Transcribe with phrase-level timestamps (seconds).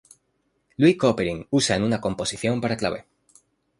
[0.81, 3.05] Louis Couperin usa en una composición para clave.